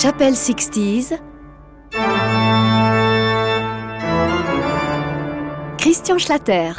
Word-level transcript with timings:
Chapelle 0.00 0.34
60s. 0.34 1.18
Christian 5.76 6.18
Schlatter. 6.18 6.70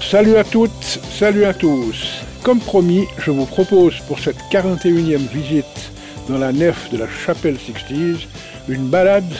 Salut 0.00 0.34
à 0.34 0.42
toutes, 0.42 0.72
salut 1.12 1.44
à 1.44 1.54
tous. 1.54 2.24
Comme 2.42 2.58
promis, 2.58 3.06
je 3.18 3.30
vous 3.30 3.46
propose 3.46 4.00
pour 4.08 4.18
cette 4.18 4.40
41e 4.50 5.28
visite 5.28 5.92
dans 6.28 6.38
la 6.38 6.50
nef 6.50 6.90
de 6.90 6.96
la 6.96 7.06
chapelle 7.08 7.54
60s 7.54 8.26
une 8.68 8.88
balade 8.88 9.32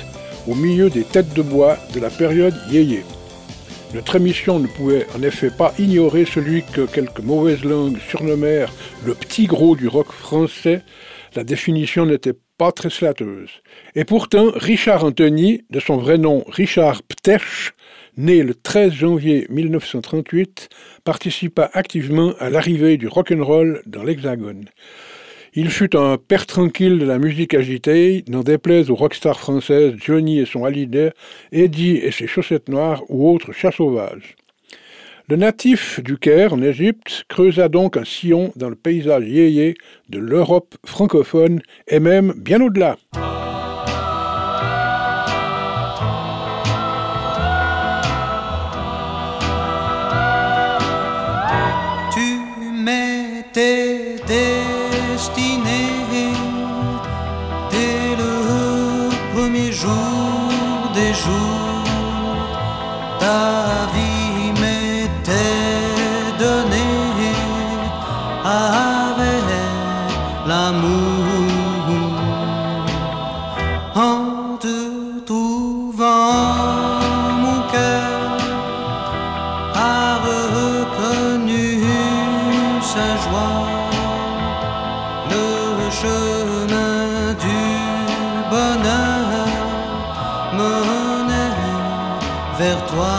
au 0.47 0.55
milieu 0.55 0.89
des 0.89 1.03
têtes 1.03 1.35
de 1.35 1.43
bois 1.43 1.79
de 1.95 1.99
la 1.99 2.11
période 2.11 2.55
yéyé. 2.71 3.05
Notre 3.95 4.17
émission 4.17 4.59
ne 4.59 4.67
pouvait 4.67 5.07
en 5.17 5.23
effet 5.23 5.51
pas 5.51 5.73
ignorer 5.79 6.27
celui 6.27 6.63
que 6.63 6.85
quelques 6.85 7.21
mauvaises 7.21 7.65
langues 7.65 7.97
surnommèrent 8.11 8.71
le 9.07 9.15
petit 9.15 9.47
gros 9.47 9.77
du 9.77 9.89
rock 9.89 10.13
français. 10.13 10.83
La 11.35 11.43
définition 11.43 12.05
n'était 12.05 12.35
pas 12.59 12.71
très 12.71 12.91
slatteuse. 12.91 13.51
Et 13.95 14.05
pourtant, 14.05 14.51
Richard 14.55 15.05
Anthony, 15.05 15.63
de 15.71 15.81
son 15.81 15.97
vrai 15.97 16.19
nom 16.19 16.45
Richard 16.49 17.03
Ptech, 17.03 17.73
né 18.19 18.43
le 18.43 18.55
13 18.55 18.93
janvier 18.93 19.47
1938, 19.49 20.69
participa 21.05 21.71
activement 21.73 22.35
à 22.41 22.51
l'arrivée 22.51 22.99
du 22.99 23.09
rock'n'roll 23.09 23.83
dans 23.87 24.03
l'Hexagone. 24.03 24.67
Il 25.55 25.71
fut 25.71 25.97
un 25.97 26.19
père 26.19 26.47
tranquille 26.47 26.99
de 26.99 27.07
la 27.07 27.19
musique 27.19 27.55
agitée, 27.55 28.25
n'en 28.29 28.43
déplaise 28.43 28.91
aux 28.91 28.95
rockstars 28.95 29.41
françaises 29.41 29.95
Johnny 29.97 30.41
et 30.41 30.47
son 30.47 30.65
Hallyday, 30.65 31.13
Eddie 31.53 31.97
et 31.97 32.11
ses 32.11 32.27
chaussettes 32.27 32.69
noires 32.69 33.03
ou 33.09 33.31
autres 33.31 33.53
chats 33.53 33.73
sauvages. 33.73 34.37
Le 35.29 35.37
natif 35.37 36.01
du 36.03 36.17
Caire, 36.17 36.55
en 36.55 36.63
Égypte, 36.63 37.25
creusa 37.29 37.69
donc 37.69 37.97
un 37.97 38.05
sillon 38.05 38.53
dans 38.57 38.71
le 38.71 38.77
paysage 38.77 39.29
yéyé 39.29 39.75
de 40.09 40.19
l'Europe 40.19 40.75
francophone 40.87 41.61
et 41.87 42.01
même 42.01 42.33
bien 42.37 42.63
au-delà. 42.63 42.97
vers 92.59 92.85
toi. 92.87 93.17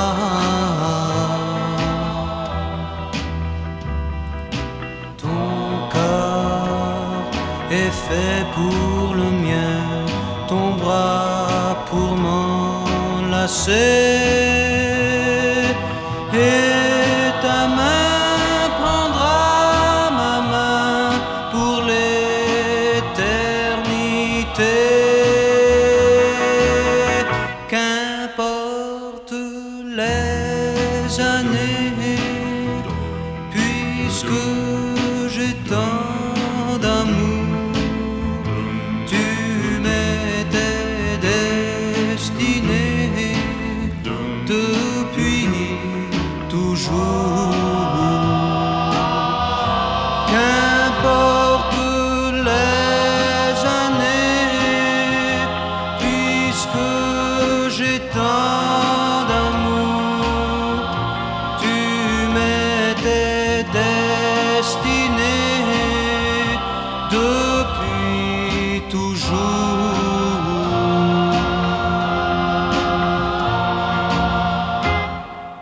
Ton 5.18 5.88
corps 5.94 7.32
est 7.72 7.94
fait 8.08 8.44
pour 8.56 9.16
le 9.16 9.30
mien, 9.46 9.78
ton 10.48 10.68
bras 10.82 11.86
pour 11.90 12.12
m'enlacer. 13.26 13.80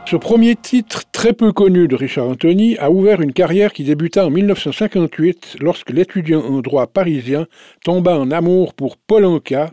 Ce 0.10 0.16
premier 0.16 0.56
titre 0.56 1.04
très 1.12 1.34
peu 1.34 1.52
connu 1.52 1.90
de 1.90 1.96
Richard 1.98 2.30
Anthony 2.30 2.78
a 2.78 2.90
ouvert 2.90 3.20
une 3.20 3.34
carrière 3.34 3.74
qui 3.74 3.84
débuta 3.84 4.26
en 4.26 4.30
1958 4.30 5.58
lorsque 5.60 5.90
l'étudiant 5.90 6.40
en 6.46 6.62
droit 6.62 6.88
parisien 6.88 7.46
tomba 7.84 8.18
en 8.18 8.32
amour 8.32 8.74
pour 8.74 8.96
Paul 8.96 9.26
Anka 9.26 9.70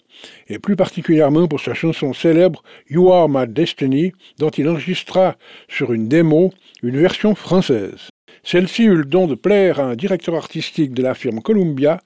et 0.48 0.58
plus 0.58 0.74
particulièrement 0.74 1.46
pour 1.46 1.60
sa 1.60 1.72
chanson 1.72 2.12
célèbre 2.12 2.64
You 2.90 3.12
Are 3.12 3.28
My 3.28 3.46
Destiny 3.46 4.10
dont 4.40 4.50
il 4.50 4.68
enregistra 4.68 5.36
sur 5.68 5.92
une 5.92 6.08
démo 6.08 6.52
une 6.82 6.98
version 6.98 7.36
française. 7.36 8.08
Celle-ci 8.42 8.82
eut 8.82 8.96
le 8.96 9.04
don 9.04 9.28
de 9.28 9.36
plaire 9.36 9.78
à 9.78 9.84
un 9.84 9.94
directeur 9.94 10.34
artistique 10.34 10.94
de 10.94 11.02
la 11.04 11.14
firme 11.14 11.42
Columbia 11.42 12.00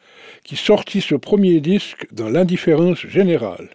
qui 0.45 0.56
sortit 0.56 1.00
ce 1.00 1.15
premier 1.15 1.60
disque 1.60 2.06
dans 2.12 2.28
l'indifférence 2.28 3.06
générale. 3.06 3.71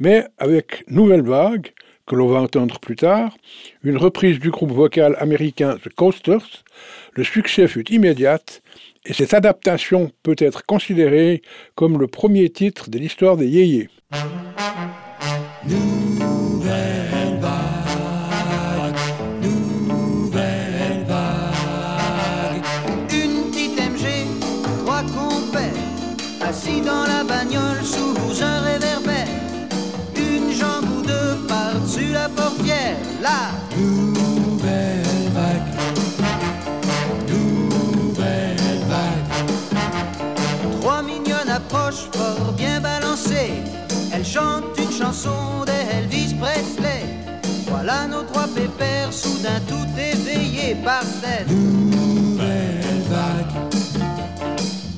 Mais 0.00 0.24
avec 0.38 0.82
Nouvelle 0.88 1.22
Vague, 1.22 1.70
que 2.06 2.14
l'on 2.14 2.28
va 2.28 2.40
entendre 2.40 2.78
plus 2.80 2.96
tard, 2.96 3.36
une 3.82 3.96
reprise 3.96 4.38
du 4.38 4.50
groupe 4.50 4.72
vocal 4.72 5.16
américain 5.18 5.76
The 5.82 5.88
Coasters, 5.94 6.64
le 7.14 7.24
succès 7.24 7.66
fut 7.68 7.90
immédiat 7.90 8.40
et 9.06 9.12
cette 9.12 9.34
adaptation 9.34 10.10
peut 10.22 10.36
être 10.38 10.64
considérée 10.64 11.42
comme 11.74 11.98
le 11.98 12.06
premier 12.06 12.50
titre 12.50 12.90
de 12.90 12.98
l'histoire 12.98 13.36
des 13.36 13.48
yéyés. 13.48 13.88
Nos 48.14 48.22
trois 48.22 48.46
pépères, 48.46 49.12
soudain 49.12 49.60
tout 49.68 49.86
éveillés 49.98 50.76
par 50.84 51.02
cette 51.02 51.50
nouvelle 51.50 53.02
vague. 53.10 53.54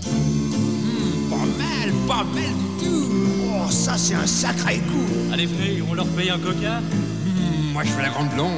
Mmh, 0.06 1.30
pas 1.30 1.46
mal, 1.58 1.92
pas 2.06 2.24
mal 2.24 2.54
Oh, 2.84 3.70
ça, 3.70 3.94
c'est 3.96 4.14
un 4.14 4.26
sacré 4.26 4.78
coup. 4.78 5.32
Allez, 5.32 5.46
venez, 5.46 5.82
on 5.90 5.94
leur 5.94 6.06
paye 6.08 6.30
un 6.30 6.38
coca 6.38 6.80
mmh, 6.80 7.72
Moi, 7.72 7.82
je 7.84 7.92
veux 7.92 8.02
la 8.02 8.10
grande 8.10 8.28
blonde. 8.30 8.50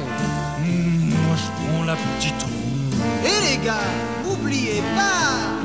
Mmh, 0.59 1.09
moi, 1.09 1.35
je 1.35 1.47
prends 1.57 1.83
la 1.85 1.95
petite 1.95 2.41
ronde. 2.43 3.25
Et 3.25 3.49
les 3.49 3.65
gars, 3.65 3.89
oubliez 4.29 4.83
pas 4.95 5.58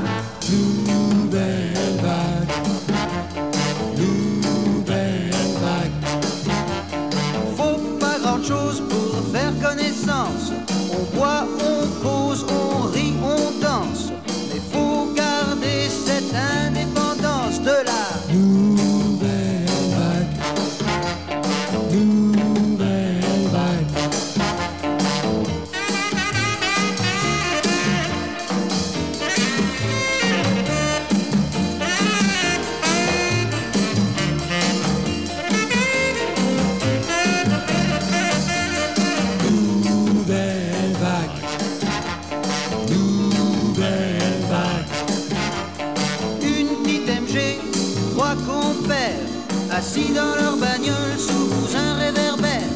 assis 49.77 50.13
dans 50.13 50.35
leur 50.41 50.55
bagnole 50.55 51.17
sous 51.17 51.75
un 51.75 51.95
réverbère, 51.95 52.71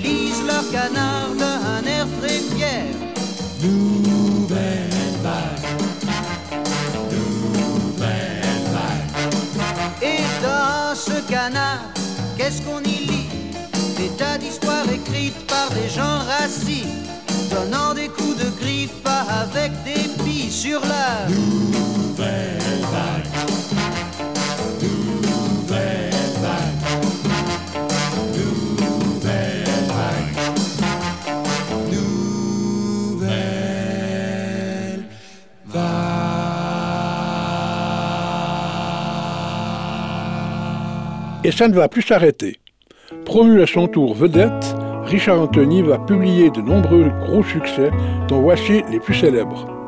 lisent 0.00 0.44
leur 0.46 0.64
canard 0.70 1.30
d'un 1.36 1.84
air 1.88 2.06
très 2.20 2.38
fier. 2.38 2.84
Nouvelle 3.60 4.90
vague, 5.24 5.66
nouvelle 7.10 8.62
vague. 8.76 10.02
Et 10.02 10.22
dans 10.40 10.94
ce 10.94 11.20
canard, 11.28 11.82
qu'est-ce 12.36 12.62
qu'on 12.62 12.80
y 12.80 13.06
lit? 13.10 13.28
Des 13.96 14.10
tas 14.16 14.38
d'histoires 14.38 14.88
écrites 14.92 15.46
par 15.48 15.68
des 15.70 15.88
gens 15.88 16.18
racis, 16.28 16.86
donnant 17.50 17.92
des 17.92 18.08
coups 18.08 18.36
de 18.36 18.50
griffe, 18.60 18.94
pas 19.02 19.26
avec 19.42 19.72
des 19.82 20.08
pis 20.22 20.48
sur 20.50 20.80
la 20.80 21.28
nouvelle 21.28 22.58
vague. 22.92 23.30
Et 41.50 41.52
ça 41.52 41.66
ne 41.66 41.74
va 41.74 41.88
plus 41.88 42.02
s'arrêter. 42.02 42.60
Promu 43.24 43.60
à 43.60 43.66
son 43.66 43.88
tour 43.88 44.14
vedette, 44.14 44.76
Richard 45.02 45.40
Anthony 45.40 45.82
va 45.82 45.98
publier 45.98 46.48
de 46.48 46.60
nombreux 46.60 47.10
gros 47.22 47.42
succès, 47.42 47.90
dont 48.28 48.40
voici 48.40 48.84
les 48.88 49.00
plus 49.00 49.16
célèbres. 49.16 49.79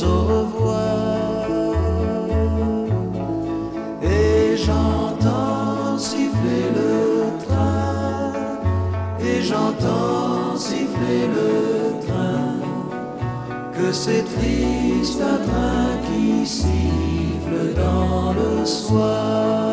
Au 0.00 0.22
revoir. 0.22 1.50
Et 4.02 4.56
j'entends 4.56 5.98
siffler 5.98 6.66
le 6.74 7.44
train, 7.44 8.32
et 9.20 9.42
j'entends 9.42 10.56
siffler 10.56 11.26
le 11.38 12.06
train, 12.06 12.56
que 13.72 13.92
c'est 13.92 14.24
triste 14.24 15.20
un 15.20 15.38
train 15.46 15.90
qui 16.06 16.46
siffle 16.46 17.74
dans 17.76 18.32
le 18.32 18.64
soir. 18.64 19.71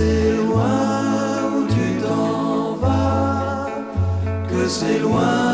C'est 0.00 0.32
loin 0.32 1.52
où 1.54 1.66
tu 1.74 1.86
t'en 2.02 2.74
vas, 2.76 3.68
que 4.48 4.66
c'est 4.66 4.98
loin 4.98 5.49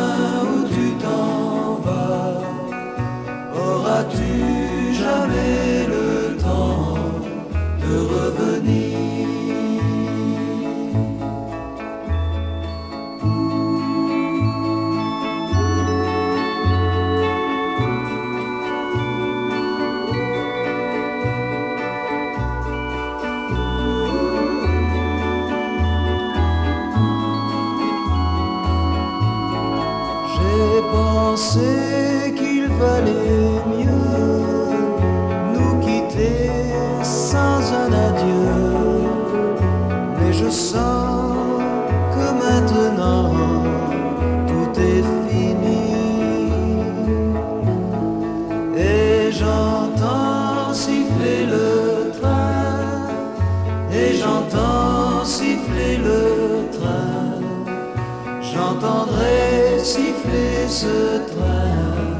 J'entendrai 58.66 59.78
siffler 59.78 60.66
ce 60.66 61.18
train 61.30 62.18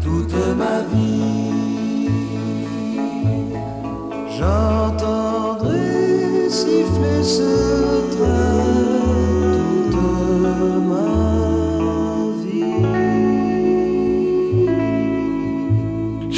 toute 0.00 0.36
ma 0.56 0.82
vie. 0.92 2.08
J'entendrai 4.38 5.78
siffler 6.48 7.24
ce 7.24 7.50
train 8.02 8.09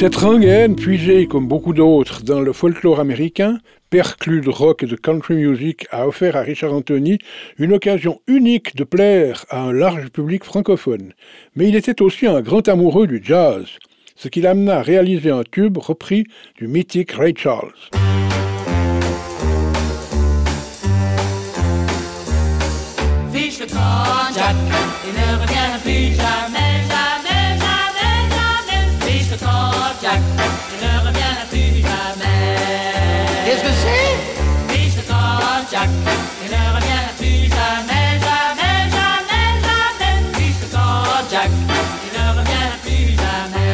Cette 0.03 0.17
rengaine, 0.17 0.75
puisée 0.75 1.29
comme 1.29 1.47
beaucoup 1.47 1.73
d'autres 1.73 2.25
dans 2.25 2.41
le 2.41 2.53
folklore 2.53 2.99
américain, 2.99 3.59
perclus 3.89 4.41
de 4.41 4.51
rock 4.51 4.83
et 4.83 4.87
de 4.87 4.97
country 4.97 5.37
music, 5.37 5.87
a 5.93 6.09
offert 6.09 6.35
à 6.35 6.41
Richard 6.41 6.73
Anthony 6.73 7.19
une 7.57 7.73
occasion 7.73 8.21
unique 8.27 8.75
de 8.75 8.83
plaire 8.83 9.45
à 9.49 9.61
un 9.61 9.73
large 9.73 10.09
public 10.09 10.43
francophone. 10.43 11.13
Mais 11.55 11.69
il 11.69 11.77
était 11.77 12.03
aussi 12.03 12.27
un 12.27 12.41
grand 12.41 12.67
amoureux 12.67 13.07
du 13.07 13.23
jazz, 13.23 13.67
ce 14.17 14.27
qui 14.27 14.41
l'amena 14.41 14.79
à 14.79 14.83
réaliser 14.83 15.31
un 15.31 15.45
tube 15.49 15.79
repris 15.79 16.25
du 16.59 16.67
mythique 16.67 17.13
Ray 17.13 17.35
Charles. 17.37 17.71
Jack, 35.73 35.89
il 36.45 36.51
ne 36.51 36.57
revient 36.77 37.09
plus 37.17 37.49
jamais, 37.49 38.21
jamais, 38.21 38.77
jamais, 38.93 39.49
jamais. 39.67 40.17
Le 40.35 40.67
camp, 40.71 41.25
Jack, 41.31 41.51
il 42.05 42.13
ne 42.13 42.25
revient 42.39 42.73
plus 42.83 43.17
jamais? 43.17 43.73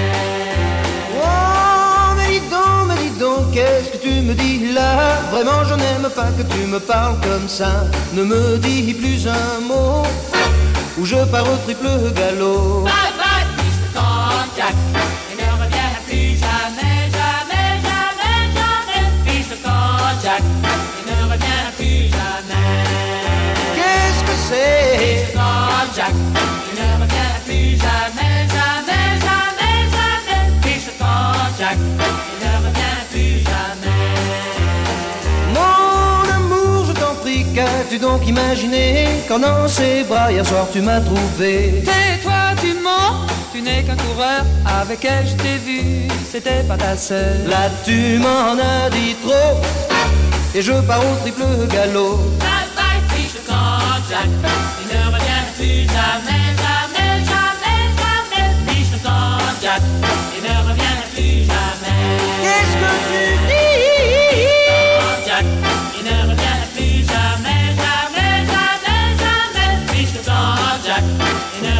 Oh, 1.16 2.14
mais 2.16 2.28
dis 2.38 2.48
donc, 2.48 2.86
mais 2.86 2.98
dis 3.02 3.18
donc, 3.18 3.42
qu'est-ce 3.52 3.88
que 3.90 3.98
tu 4.00 4.12
me 4.22 4.32
dis 4.34 4.72
là? 4.72 4.90
Vraiment, 5.32 5.64
je 5.68 5.74
n'aime 5.74 6.08
pas 6.14 6.30
que 6.38 6.44
tu 6.54 6.60
me 6.68 6.78
parles 6.78 7.18
comme 7.20 7.48
ça. 7.48 7.72
Ne 8.12 8.22
me 8.22 8.58
dis 8.58 8.94
plus 8.94 9.26
un 9.26 9.60
mot, 9.66 10.06
ou 10.98 11.04
je 11.04 11.16
pars 11.32 11.50
au 11.52 11.56
triple 11.64 12.12
galop. 12.14 12.84
Bye 12.84 12.92
bye, 13.18 13.27
Il 26.10 26.74
ne 26.80 26.88
revient 27.02 27.34
plus 27.46 27.70
jamais, 27.84 28.34
jamais, 28.56 29.06
jamais, 29.26 29.76
jamais. 29.96 30.44
Fichotant 30.62 31.32
Jack, 31.58 31.78
il 31.78 32.38
ne 32.44 32.52
revient 32.66 33.00
plus 33.10 33.36
jamais. 33.50 34.04
Mon 35.54 36.30
amour, 36.36 36.84
je 36.86 36.92
t'en 36.92 37.14
prie, 37.22 37.44
qu'as-tu 37.54 37.98
donc 37.98 38.26
imaginé? 38.26 39.08
Quand 39.28 39.40
dans 39.40 39.68
ses 39.68 40.04
bras, 40.04 40.30
hier 40.32 40.46
soir, 40.46 40.66
tu 40.72 40.80
m'as 40.80 41.00
trouvée, 41.00 41.82
Tais-toi, 41.84 42.54
tu 42.62 42.74
mens, 42.74 43.26
tu 43.52 43.60
n'es 43.62 43.82
qu'un 43.82 43.96
coureur. 43.96 44.44
Avec 44.80 45.04
elle, 45.04 45.26
je 45.26 45.34
t'ai 45.34 45.58
vu, 45.58 46.08
c'était 46.30 46.62
pas 46.62 46.76
ta 46.76 46.96
sœur. 46.96 47.34
Là, 47.46 47.70
tu 47.84 48.18
m'en 48.18 48.52
as 48.58 48.90
dit 48.90 49.14
trop, 49.22 49.60
et 50.54 50.62
je 50.62 50.72
pars 50.72 51.00
au 51.00 51.16
triple 51.22 51.44
galop. 51.70 52.18
Fichotant 53.14 54.00
Jack, 54.08 54.28
il 54.82 54.96
ne 54.96 55.06
revient 55.06 55.17
plus 55.58 55.86
jamais, 55.90 56.54
jamais, 56.62 57.10
jamais, 57.30 57.82
jamais. 57.98 58.46
Jack. 59.60 59.82
Il 60.36 60.42
ne 60.44 60.54
plus 61.14 61.38
jamais. 61.50 61.98
Qu'est-ce 62.44 62.74
que 62.80 62.90
tu 63.08 63.22
dis? 63.48 64.46
Camp 64.98 65.18
Jack. 65.26 65.46
Il 65.98 66.04
ne 66.06 66.16
plus 66.74 66.98
jamais, 67.10 67.60
jamais, 67.82 68.32
jamais, 68.54 69.02
jamais. 69.22 69.70
Jack. 70.86 71.04
Il 71.54 71.66
ne 71.66 71.74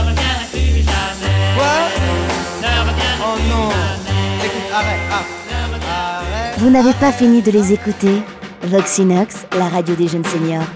plus 0.51 0.83
jamais. 0.91 1.39
Quoi? 1.57 1.75
Ne 2.63 2.73
revient 2.89 3.15
Oh 3.23 3.37
plus 3.37 3.49
non 3.49 3.71
jamais. 3.71 4.45
Écoute, 4.45 4.69
arrête, 4.75 5.05
ah. 5.13 5.23
arrête 5.79 6.59
Vous 6.59 6.71
n'avez 6.71 6.95
pas 6.95 7.13
fini 7.13 7.43
de 7.43 7.53
les 7.53 7.73
écouter 7.73 8.23
Voxinox, 8.65 9.47
la 9.57 9.69
radio 9.69 9.95
des 9.95 10.09
jeunes 10.09 10.25
seniors. 10.25 10.67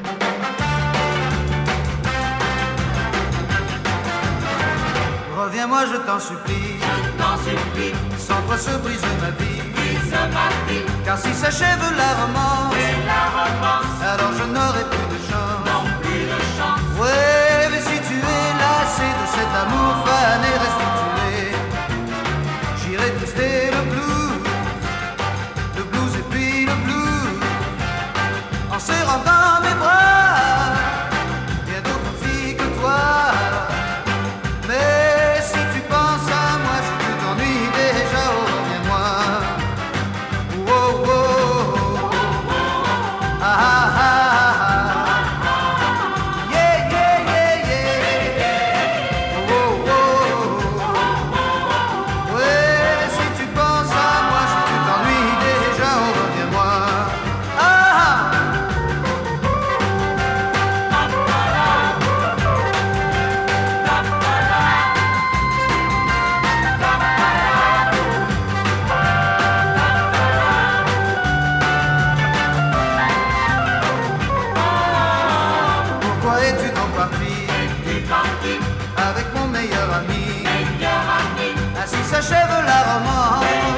Je 5.90 5.96
t'en 6.06 6.20
supplie. 6.20 6.78
T'en 7.18 7.36
supplie, 7.38 7.92
Sans 8.16 8.40
toi 8.46 8.56
se 8.56 8.70
brise 8.84 9.02
ma 9.20 9.30
vie. 9.30 9.60
Brise 9.74 10.12
ma 10.12 10.48
vie. 10.70 10.84
Car 11.04 11.18
si 11.18 11.34
s'achève 11.34 11.80
la 11.96 12.10
romance 12.22 12.74
La 13.04 13.24
romance, 13.36 14.00
Alors 14.12 14.32
je 14.38 14.44
n'aurai 14.44 14.84
plus 14.90 15.12
Pourquoi 76.74 77.08
es-tu 77.20 78.00
donc 78.00 78.08
parti 78.08 78.58
avec 78.96 79.26
mon 79.34 79.48
meilleur 79.48 79.88
ami. 79.94 80.44
Ainsi 81.82 82.02
s'achève 82.04 82.48
la 82.66 82.82
romance. 82.92 83.71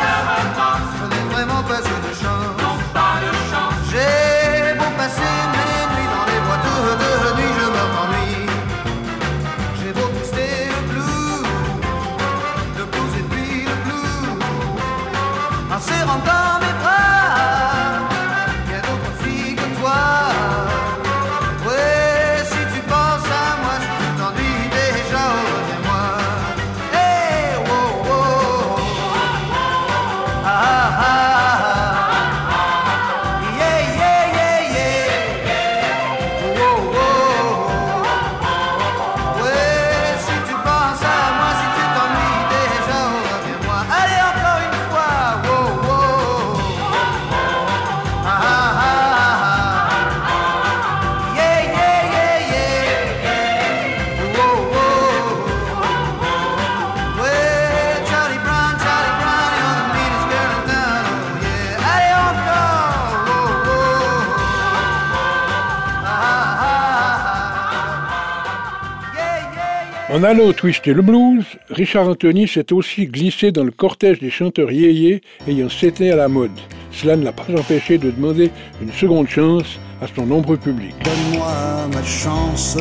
En 70.14 70.22
allant 70.22 70.52
twister 70.52 70.92
le 70.92 71.02
blues, 71.02 71.44
Richard 71.70 72.08
Anthony 72.08 72.46
s'est 72.46 72.72
aussi 72.72 73.06
glissé 73.06 73.50
dans 73.50 73.64
le 73.64 73.72
cortège 73.72 74.20
des 74.20 74.30
chanteurs 74.30 74.70
yéyés 74.70 75.22
ayant 75.48 75.68
cédé 75.68 76.12
à 76.12 76.14
la 76.14 76.28
mode. 76.28 76.52
Cela 76.92 77.16
ne 77.16 77.24
l'a 77.24 77.32
pas 77.32 77.42
empêché 77.52 77.98
de 77.98 78.12
demander 78.12 78.52
une 78.80 78.92
seconde 78.92 79.28
chance 79.28 79.80
à 80.00 80.06
son 80.06 80.24
nombreux 80.24 80.56
public. 80.56 80.94
Donne-moi 81.02 81.52
ma 81.92 82.02
chance, 82.04 82.76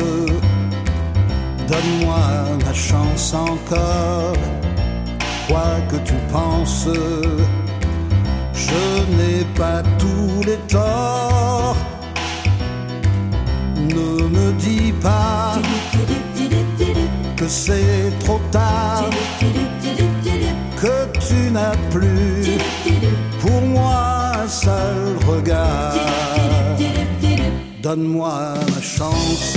donne-moi 1.66 2.20
ma 2.64 2.72
chance 2.72 3.34
encore. 3.34 4.36
Quoi 5.48 5.80
que 5.90 5.96
tu 6.06 6.14
penses, 6.30 6.88
je 8.54 9.16
n'ai 9.16 9.44
pas 9.56 9.82
tous 9.98 10.46
les 10.46 10.58
torts. 10.68 11.76
Ne 13.76 14.28
me 14.28 14.52
dis 14.52 14.92
pas 15.02 15.58
c'est 17.48 18.12
trop 18.20 18.40
tard, 18.50 19.04
que 20.80 21.18
tu 21.26 21.50
n'as 21.50 21.76
plus 21.90 22.58
pour 23.40 23.60
moi 23.62 24.32
un 24.44 24.48
seul 24.48 25.16
regard. 25.26 25.94
Donne-moi 27.82 28.54
ma 28.74 28.80
chance, 28.80 29.56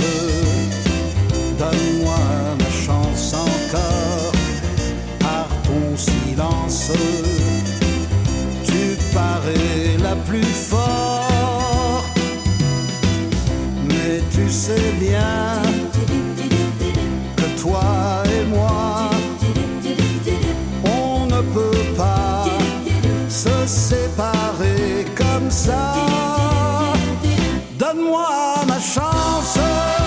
donne-moi 1.58 2.18
ma 2.58 2.70
chance 2.86 3.34
encore. 3.34 4.32
Par 5.18 5.48
ton 5.64 5.96
silence, 5.96 6.92
tu 8.64 8.98
parais 9.14 9.96
la 10.02 10.14
plus 10.28 10.44
forte. 10.44 12.04
Mais 13.88 14.20
tu 14.30 14.50
sais 14.50 14.92
bien 15.00 15.67
toi 17.68 18.22
et 18.24 18.44
moi, 18.44 19.10
on 20.84 21.26
ne 21.26 21.40
peut 21.54 21.84
pas 21.96 22.46
se 23.28 23.66
séparer 23.66 25.04
comme 25.14 25.50
ça. 25.50 25.94
Donne-moi 27.78 28.28
ma 28.66 28.80
chance. 28.80 29.97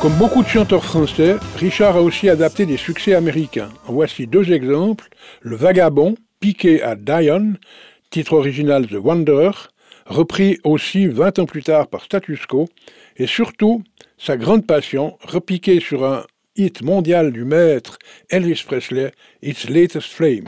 Comme 0.00 0.14
beaucoup 0.14 0.42
de 0.42 0.48
chanteurs 0.48 0.82
français, 0.82 1.36
Richard 1.56 1.96
a 1.98 2.00
aussi 2.00 2.30
adapté 2.30 2.64
des 2.64 2.78
succès 2.78 3.14
américains. 3.14 3.68
Voici 3.84 4.26
deux 4.26 4.50
exemples. 4.50 5.08
Le 5.42 5.56
Vagabond, 5.56 6.14
piqué 6.40 6.82
à 6.82 6.96
Dion, 6.96 7.56
titre 8.08 8.32
original 8.32 8.86
The 8.86 8.94
Wanderer, 8.94 9.68
repris 10.06 10.58
aussi 10.64 11.06
20 11.06 11.40
ans 11.40 11.44
plus 11.44 11.62
tard 11.62 11.86
par 11.88 12.02
Status 12.02 12.46
Quo, 12.46 12.66
et 13.18 13.26
surtout 13.26 13.82
sa 14.16 14.38
grande 14.38 14.66
passion, 14.66 15.18
repiquée 15.22 15.80
sur 15.80 16.06
un 16.06 16.24
hit 16.56 16.80
mondial 16.80 17.30
du 17.30 17.44
maître 17.44 17.98
Elvis 18.30 18.62
Presley, 18.66 19.12
Its 19.42 19.68
Latest 19.68 20.08
Flame. 20.08 20.44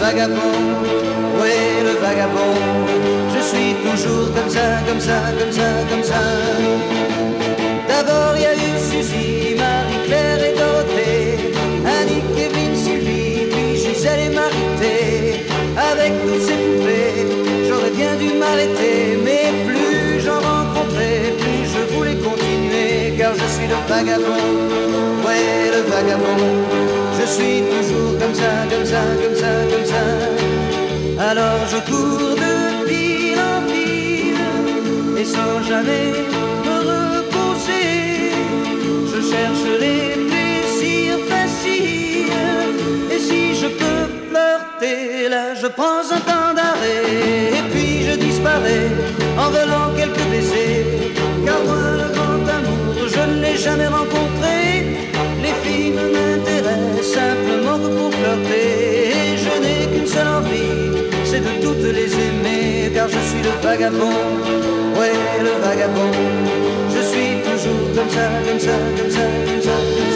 Vagabond, 0.00 0.56
ouais, 1.40 1.82
le 1.84 1.94
vagabond? 2.00 2.54
Je 3.34 3.40
suis 3.40 3.74
toujours 3.84 4.28
comme 4.34 4.50
ça, 4.50 4.66
comme 4.86 5.00
ça, 5.00 5.18
comme 5.38 5.52
ça, 5.52 5.68
comme 5.90 6.02
ça. 6.02 6.22
D'abord, 7.88 8.34
il 8.36 8.42
y 8.42 8.46
a 8.46 8.54
eu 8.54 8.78
Suzy, 8.78 9.54
Marie-Claire 9.56 10.42
et 10.44 10.54
Dorothée, 10.58 11.52
Annie, 11.84 12.24
Kevin, 12.36 12.74
Sylvie, 12.74 13.46
puis 13.50 13.76
Gisèle 13.76 14.30
et 14.30 14.34
Marité. 14.34 15.46
Avec 15.92 16.12
toutes 16.22 16.42
ces 16.42 16.54
poupées, 16.54 17.26
j'aurais 17.68 17.90
bien 17.90 18.14
dû 18.16 18.34
m'arrêter, 18.38 19.18
mais 19.24 19.52
plus 19.66 20.20
j'en 20.24 20.40
rencontrais, 20.40 21.34
plus 21.38 21.62
je 21.74 21.82
voulais 21.94 22.16
continuer, 22.16 23.14
car 23.18 23.32
je 23.34 23.46
suis 23.54 23.68
le 23.68 23.76
vagabond, 23.88 24.46
ouais, 25.24 25.70
le 25.74 25.82
vagabond? 25.90 26.42
Je 27.18 27.26
suis 27.26 27.62
toujours 27.62 28.12
comme 28.20 28.34
ça, 28.34 28.50
comme 28.70 28.86
ça, 28.86 29.00
comme 29.22 29.34
ça, 29.34 29.34
comme 29.34 29.34
ça. 29.34 29.35
Alors 31.18 31.66
je 31.70 31.78
cours 31.90 32.36
de 32.44 32.86
ville 32.86 33.38
en 33.40 33.60
ville, 33.72 35.18
et 35.18 35.24
sans 35.24 35.62
jamais 35.66 36.12
me 36.66 36.76
reposer. 37.16 38.32
Je 39.12 39.20
cherche 39.30 39.64
les 39.80 40.28
plaisirs 40.28 41.20
faciles. 41.30 42.32
Et 43.10 43.18
si 43.18 43.54
je 43.54 43.66
peux 43.66 44.04
flirter, 44.28 45.28
là 45.30 45.54
je 45.54 45.68
prends 45.68 46.04
un 46.12 46.20
temps 46.20 46.52
d'arrêt. 46.54 47.48
Et 47.58 47.62
puis 47.70 48.04
je 48.08 48.16
disparais 48.16 48.90
en 49.38 49.48
volant 49.50 49.88
quelques 49.96 50.26
baisers. 50.30 51.12
Car 51.46 51.60
moi, 51.64 51.92
le 52.02 52.08
grand 52.14 52.42
amour, 52.58 53.08
je 53.08 53.20
ne 53.30 53.40
l'ai 53.40 53.56
jamais 53.56 53.86
rencontré. 53.86 54.65
Le 63.46 63.52
vagabond, 63.62 64.18
ouais, 64.98 65.12
le 65.46 65.52
vagabond. 65.64 66.10
Je 66.94 67.00
suis 67.10 67.32
toujours 67.46 67.86
comme 67.94 68.10
ça, 68.10 68.26
comme 68.46 68.58
ça, 68.58 68.72
comme 68.96 69.10
ça, 69.10 69.24
comme 69.46 69.62
ça, 69.62 69.76
comme 69.96 70.12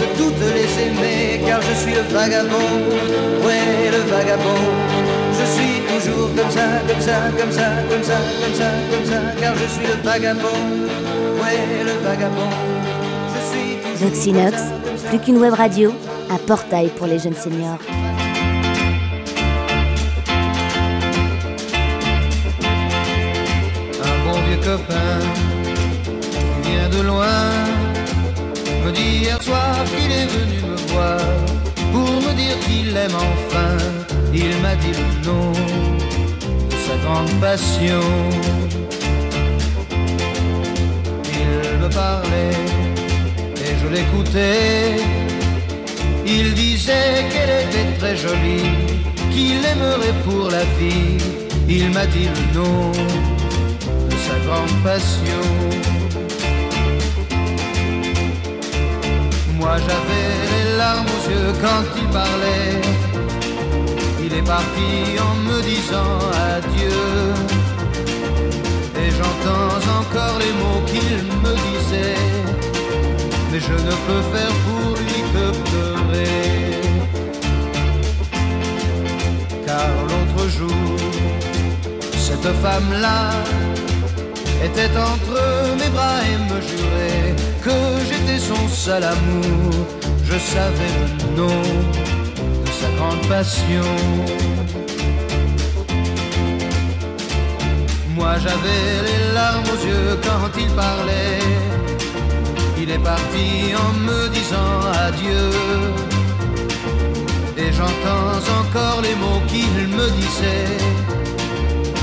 de 0.00 0.06
toutes 0.18 0.40
les 0.54 0.70
aimer. 0.84 1.40
Car 1.46 1.60
je 1.62 1.74
suis 1.74 1.94
le 1.94 2.02
vagabond, 2.14 2.70
ouais, 3.44 3.90
le 3.90 4.02
vagabond. 4.10 4.62
Je 5.38 5.44
suis 5.54 5.80
toujours 5.92 6.28
comme 6.36 6.50
ça, 6.50 6.66
comme 6.88 7.00
ça, 7.00 7.16
comme 7.38 7.52
ça, 7.52 7.68
comme 7.88 8.04
ça, 8.04 8.18
comme 8.40 8.54
ça, 8.54 8.68
comme 8.90 9.06
ça. 9.06 9.20
Car 9.40 9.54
je 9.54 9.66
suis 9.74 9.86
le 9.86 10.02
vagabond, 10.02 10.60
ouais, 11.40 11.84
le 11.84 12.06
vagabond. 12.06 12.50
Je 13.34 13.40
suis 13.50 13.76
toujours 13.76 14.08
Voxinox, 14.08 14.50
comme 14.50 14.58
ça, 14.58 14.74
comme 14.84 14.98
ça. 14.98 15.08
plus 15.08 15.18
qu'une 15.20 15.38
web 15.38 15.54
radio, 15.54 15.92
un 16.30 16.38
portail 16.38 16.88
pour 16.88 17.06
les 17.06 17.18
jeunes 17.18 17.34
seniors. 17.34 17.78
un 24.02 24.32
bon 24.32 24.38
vieux 24.46 24.56
copain 24.56 25.18
qui 26.62 26.70
vient 26.70 26.88
de 26.88 27.06
loin 27.06 27.77
me 28.88 28.92
dit 28.94 29.18
hier 29.22 29.42
soir 29.42 29.84
qu'il 29.84 30.10
est 30.10 30.30
venu 30.38 30.58
me 30.70 30.76
voir 30.92 31.20
pour 31.92 32.10
me 32.26 32.32
dire 32.34 32.58
qu'il 32.66 32.96
aime 32.96 33.16
enfin. 33.30 33.76
Il 34.32 34.52
m'a 34.62 34.74
dit 34.76 34.94
le 35.00 35.08
nom 35.28 35.52
de 36.70 36.76
sa 36.86 36.96
grande 37.04 37.32
passion. 37.40 38.04
Il 41.40 41.50
me 41.82 41.88
parlait 41.88 42.58
et 43.64 43.72
je 43.80 43.88
l'écoutais. 43.94 44.96
Il 46.26 46.54
disait 46.54 47.26
qu'elle 47.30 47.54
était 47.66 47.90
très 47.98 48.16
jolie, 48.16 48.70
qu'il 49.32 49.60
aimerait 49.72 50.18
pour 50.26 50.50
la 50.50 50.64
vie. 50.78 51.18
Il 51.68 51.90
m'a 51.90 52.06
dit 52.06 52.28
le 52.36 52.44
nom 52.58 52.92
de 54.10 54.16
sa 54.26 54.36
grande 54.46 54.76
passion. 54.82 55.44
Moi 59.58 59.76
j'avais 59.86 60.28
les 60.52 60.76
larmes 60.76 61.06
aux 61.16 61.30
yeux 61.30 61.52
quand 61.60 61.84
il 61.96 62.08
parlait. 62.08 62.80
Il 64.24 64.32
est 64.32 64.46
parti 64.56 65.18
en 65.28 65.34
me 65.46 65.60
disant 65.62 66.14
adieu. 66.54 67.00
Et 69.02 69.10
j'entends 69.10 69.78
encore 70.00 70.38
les 70.38 70.52
mots 70.60 70.82
qu'il 70.86 71.18
me 71.42 71.52
disait. 71.66 72.22
Mais 73.50 73.58
je 73.58 73.72
ne 73.72 73.94
peux 74.06 74.22
faire 74.32 74.54
pour 74.66 74.96
lui 75.02 75.18
que 75.32 75.44
pleurer. 75.68 76.38
Car 79.66 79.90
l'autre 80.08 80.48
jour, 80.56 80.96
cette 82.12 82.50
femme-là 82.62 83.20
était 84.64 84.94
entre 84.96 85.40
mes 85.78 85.90
bras 85.90 86.20
et 86.30 86.38
me 86.52 86.60
jurait 86.60 87.47
que 87.62 87.78
j'étais 88.08 88.38
son 88.38 88.68
seul 88.68 89.02
amour. 89.04 89.72
Je 90.24 90.38
savais 90.38 90.94
le 91.00 91.36
nom 91.40 91.62
de 92.64 92.70
sa 92.80 92.88
grande 92.96 93.26
passion. 93.28 93.88
Moi 98.16 98.34
j'avais 98.44 98.84
les 99.08 99.34
larmes 99.34 99.64
aux 99.74 99.86
yeux 99.86 100.18
quand 100.22 100.50
il 100.58 100.70
parlait. 100.84 101.40
Il 102.80 102.90
est 102.90 103.04
parti 103.12 103.74
en 103.84 103.92
me 104.06 104.28
disant 104.28 104.72
adieu. 105.06 105.50
Et 107.56 107.72
j'entends 107.72 108.38
encore 108.60 109.00
les 109.02 109.14
mots 109.22 109.42
qu'il 109.48 109.88
me 109.96 110.06
disait 110.20 111.08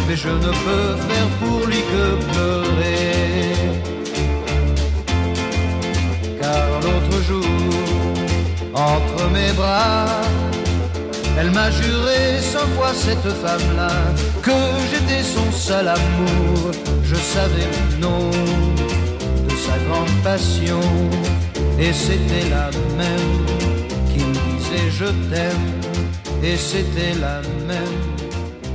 mais 0.07 0.15
je 0.15 0.29
ne 0.29 0.51
peux 0.65 0.95
faire 1.07 1.27
pour 1.39 1.65
lui 1.67 1.81
que 1.91 2.31
pleurer. 2.31 3.44
Jour, 7.27 7.45
entre 8.73 9.29
mes 9.31 9.51
bras, 9.53 10.05
elle 11.39 11.51
m'a 11.51 11.69
juré 11.71 12.39
cent 12.41 12.67
fois 12.75 12.93
cette 12.93 13.29
femme-là 13.43 13.91
que 14.41 14.51
j'étais 14.91 15.23
son 15.23 15.51
seul 15.51 15.87
amour. 15.87 16.71
Je 17.03 17.15
savais 17.15 17.67
le 17.75 18.01
nom 18.01 18.29
de 18.29 19.55
sa 19.55 19.77
grande 19.87 20.15
passion 20.23 20.79
et 21.79 21.91
c'était 21.91 22.49
la 22.49 22.69
même 22.97 23.45
qui 24.11 24.23
me 24.23 24.33
disait 24.33 24.89
je 24.91 25.05
t'aime 25.29 25.71
et 26.43 26.55
c'était 26.55 27.19
la 27.19 27.41
même 27.67 28.01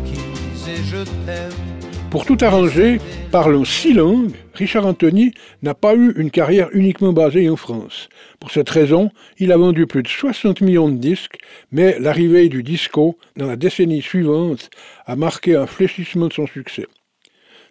qui 0.05 0.19
me 0.19 0.53
disait 0.53 0.83
je 0.85 1.03
t'aime. 1.25 1.59
Pour 2.11 2.27
tout 2.27 2.39
arranger, 2.43 3.01
parlant 3.31 3.65
six 3.65 3.95
langues, 3.95 4.33
Richard 4.61 4.85
Anthony 4.85 5.33
n'a 5.63 5.73
pas 5.73 5.95
eu 5.95 6.13
une 6.19 6.31
carrière 6.31 6.69
uniquement 6.75 7.15
basée 7.15 7.49
en 7.49 7.57
France. 7.57 8.11
Pour 8.41 8.51
cette 8.51 8.69
raison, 8.69 9.11
il 9.39 9.53
a 9.53 9.57
vendu 9.57 9.87
plus 9.87 10.03
de 10.03 10.09
60 10.09 10.61
millions 10.61 10.91
de 10.91 10.99
disques, 10.99 11.39
mais 11.73 11.99
l'arrivée 11.99 12.51
du 12.51 12.63
disco 12.63 13.17
dans 13.39 13.47
la 13.47 13.57
décennie 13.57 14.03
suivante 14.03 14.69
a 15.07 15.17
marqué 15.17 15.57
un 15.57 15.67
fléchissement 15.67 16.29
de 16.29 16.35
son 16.35 16.47
succès. 16.47 16.87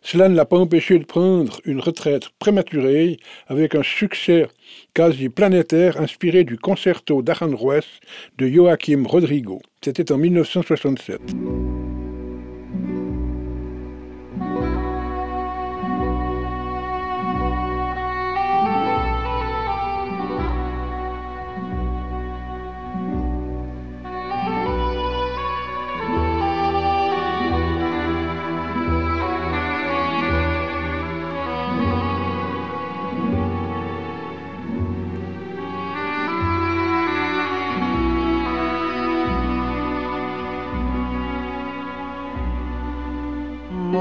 Cela 0.01 0.29
ne 0.29 0.35
l'a 0.35 0.45
pas 0.45 0.57
empêché 0.57 0.97
de 0.97 1.05
prendre 1.05 1.61
une 1.63 1.79
retraite 1.79 2.29
prématurée 2.39 3.19
avec 3.45 3.75
un 3.75 3.83
succès 3.83 4.47
quasi 4.95 5.29
planétaire 5.29 6.01
inspiré 6.01 6.43
du 6.43 6.57
concerto 6.57 7.21
d'Aranjuez 7.21 7.85
de 8.39 8.47
Joachim 8.47 9.03
Rodrigo. 9.05 9.61
C'était 9.83 10.11
en 10.11 10.17
1967. 10.17 11.21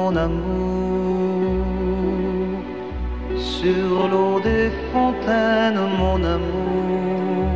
Mon 0.09 0.16
amour, 0.16 1.53
sur 3.37 4.09
l'eau 4.11 4.40
des 4.40 4.71
fontaines, 4.90 5.81
mon 5.99 6.18
amour, 6.37 7.51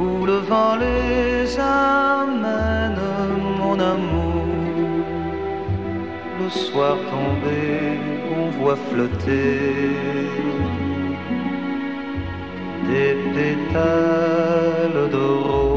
où 0.00 0.26
le 0.26 0.38
vent 0.50 0.76
les 0.76 1.58
amène, 1.58 3.00
mon 3.60 3.78
amour. 3.94 4.44
Le 6.40 6.48
soir 6.50 6.96
tombé, 7.12 7.98
on 8.38 8.46
voit 8.58 8.78
flotter 8.90 9.90
des 12.88 13.12
pétales 13.34 15.10
de 15.10 15.24
rose. 15.48 15.67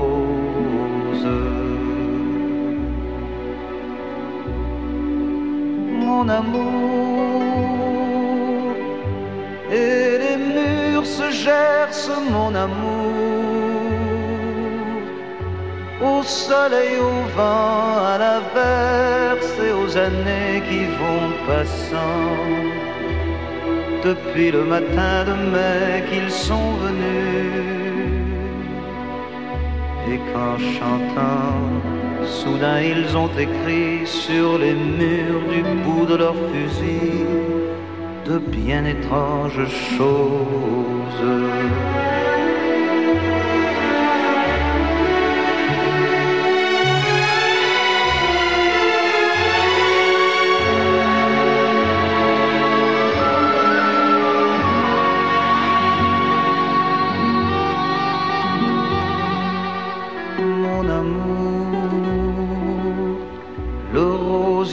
Et 9.71 10.17
les 10.23 10.37
murs 10.37 11.05
se 11.05 11.31
gercent, 11.31 12.21
mon 12.31 12.53
amour. 12.55 13.11
Au 16.01 16.23
soleil, 16.23 16.97
au 16.99 17.19
vent, 17.35 17.97
à 18.13 18.17
l'averse 18.17 19.53
et 19.67 19.71
aux 19.71 19.97
années 19.97 20.61
qui 20.67 20.85
vont 20.99 21.27
passant. 21.47 22.37
Depuis 24.03 24.51
le 24.51 24.63
matin 24.63 25.25
de 25.29 25.35
mai 25.53 26.03
qu'ils 26.09 26.31
sont 26.31 26.71
venus. 26.85 27.71
Et 30.11 30.19
qu'en 30.31 30.57
chantant, 30.75 32.00
Soudain 32.25 32.81
ils 32.81 33.17
ont 33.17 33.29
écrit 33.37 34.05
sur 34.05 34.57
les 34.57 34.73
murs 34.73 35.47
du 35.49 35.61
bout 35.83 36.05
de 36.05 36.15
leurs 36.15 36.35
fusils 36.51 37.25
de 38.25 38.37
bien 38.37 38.85
étranges 38.85 39.67
choses. 39.97 41.27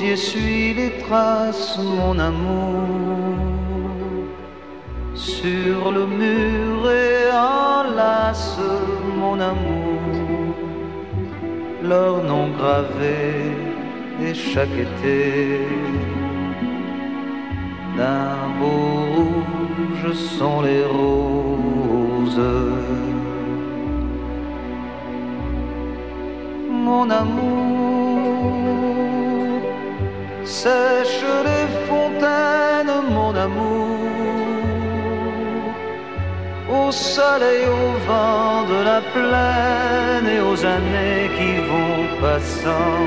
Rosier 0.09 0.17
suit 0.17 0.75
les 0.75 0.91
traces, 1.03 1.79
mon 1.79 2.19
amour, 2.19 2.85
sur 5.15 5.93
le 5.93 6.07
mur 6.07 6.91
et 6.91 7.31
enlace, 7.33 8.59
mon 9.17 9.39
amour, 9.41 10.55
leur 11.83 12.23
nom 12.25 12.49
gravé 12.57 13.53
et 14.23 14.35
chaque 14.35 14.77
été. 14.87 15.61
D'un 17.97 18.49
beau 18.61 19.15
rouge 19.17 20.13
sont 20.15 20.63
les 20.63 20.85
roses. 20.85 21.19
mon 26.89 27.11
amour, 27.11 28.49
sèche 30.49 31.25
les 31.49 31.67
fontaines, 31.87 32.97
mon 33.11 33.35
amour, 33.35 33.99
au 36.81 36.91
soleil, 36.91 37.65
au 37.83 37.91
vent 38.09 38.65
de 38.73 38.79
la 38.91 39.01
plaine 39.15 40.27
et 40.37 40.41
aux 40.41 40.61
années 40.65 41.25
qui 41.39 41.53
vont 41.71 42.03
passant, 42.23 43.05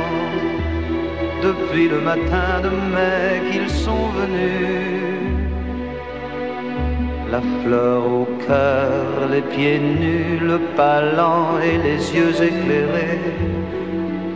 depuis 1.47 1.88
le 1.89 1.99
matin 1.99 2.51
de 2.65 2.71
mai 2.93 3.41
qu'ils 3.49 3.73
sont 3.86 4.08
venus. 4.19 5.32
La 7.32 7.41
fleur 7.63 8.01
au 8.06 8.27
cœur, 8.45 9.30
les 9.32 9.41
pieds 9.41 9.80
nus, 9.80 10.38
le 10.41 10.60
pas 10.77 11.01
lent 11.01 11.60
et 11.69 11.77
les 11.88 12.01
yeux 12.15 12.36
éclairés 12.49 13.19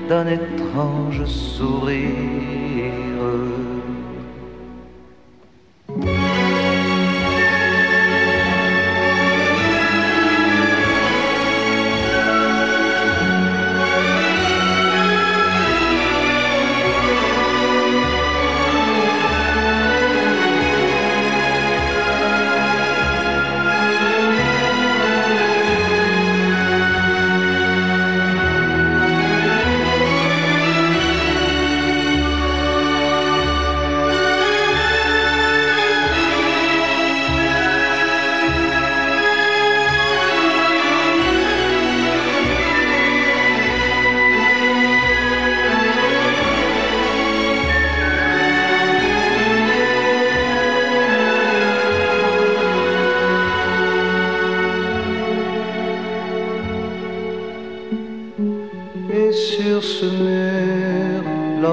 d'un 0.08 0.28
étrange 0.28 1.26
sourire. 1.26 2.06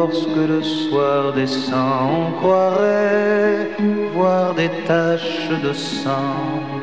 Lorsque 0.02 0.36
le 0.36 0.62
soir 0.62 1.32
descend, 1.32 2.10
on 2.18 2.32
croirait 2.40 3.68
voir 4.14 4.54
des 4.54 4.70
taches 4.86 5.48
de 5.62 5.72
sang. 5.72 6.81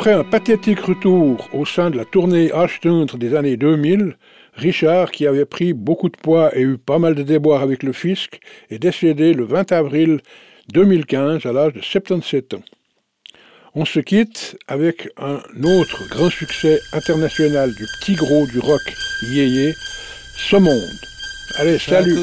Après 0.00 0.14
un 0.14 0.24
pathétique 0.24 0.80
retour 0.80 1.46
au 1.52 1.66
sein 1.66 1.90
de 1.90 1.98
la 1.98 2.06
tournée 2.06 2.50
Ashton 2.52 3.04
des 3.16 3.34
années 3.34 3.58
2000, 3.58 4.16
Richard, 4.54 5.10
qui 5.10 5.26
avait 5.26 5.44
pris 5.44 5.74
beaucoup 5.74 6.08
de 6.08 6.16
poids 6.16 6.56
et 6.56 6.62
eu 6.62 6.78
pas 6.78 6.98
mal 6.98 7.14
de 7.14 7.22
déboires 7.22 7.60
avec 7.60 7.82
le 7.82 7.92
fisc, 7.92 8.40
est 8.70 8.78
décédé 8.78 9.34
le 9.34 9.44
20 9.44 9.72
avril 9.72 10.22
2015 10.72 11.44
à 11.44 11.52
l'âge 11.52 11.74
de 11.74 11.82
77 11.82 12.54
ans. 12.54 12.62
On 13.74 13.84
se 13.84 14.00
quitte 14.00 14.56
avec 14.68 15.10
un 15.18 15.42
autre 15.64 16.08
grand 16.08 16.30
succès 16.30 16.80
international 16.94 17.74
du 17.74 17.84
petit 18.00 18.14
gros 18.14 18.46
du 18.46 18.58
rock 18.58 18.94
yéyé, 19.34 19.74
Ce 20.34 20.56
Monde. 20.56 20.80
Allez, 21.58 21.78
salut 21.78 22.16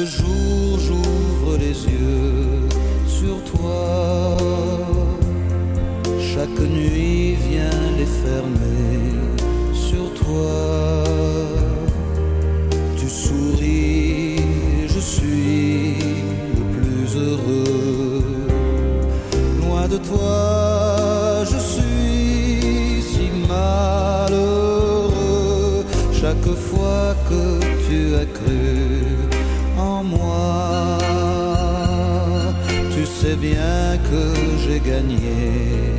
De 19.90 19.96
toi, 19.96 21.44
je 21.50 21.56
suis 21.56 23.02
si 23.10 23.30
malheureux. 23.48 25.08
Chaque 26.12 26.52
fois 26.68 27.14
que 27.28 27.58
tu 27.86 28.14
as 28.14 28.26
cru 28.26 29.16
en 29.78 30.04
moi, 30.04 30.98
tu 32.94 33.06
sais 33.06 33.36
bien 33.36 33.96
que 34.10 34.22
j'ai 34.62 34.80
gagné 34.80 35.98